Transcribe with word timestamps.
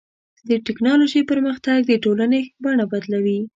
د 0.49 0.51
ټکنالوجۍ 0.65 1.21
پرمختګ 1.31 1.77
د 1.85 1.91
ټولنې 2.03 2.41
بڼه 2.63 2.85
بدلوي. 2.91 3.39